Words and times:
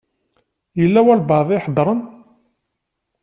Yella 0.79 0.99
walebɛaḍ 1.05 1.49
i 1.51 1.55
iheddṛen. 1.57 2.01